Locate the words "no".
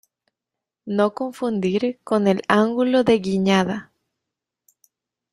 0.87-1.13